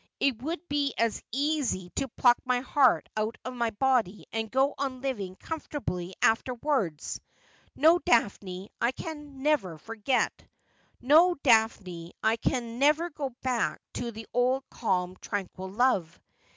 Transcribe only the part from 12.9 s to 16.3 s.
go back to the old calm tranquil love.